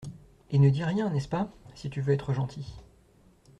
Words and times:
Et 0.49 0.57
ne 0.57 0.71
dis 0.71 0.83
rien, 0.83 1.11
n'est-ce 1.11 1.27
pas? 1.29 1.51
si 1.75 1.91
tu 1.91 2.01
veux 2.01 2.11
être 2.13 2.33
gentil. 2.33 2.65